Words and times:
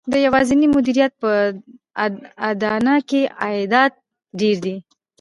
د 0.11 0.13
یوازېني 0.25 0.67
مدیریت 0.75 1.13
په 1.23 1.31
اډانه 2.49 2.95
کې 3.09 3.21
عایدات 3.43 3.93
ډېر 4.39 4.57
دي 4.65 4.75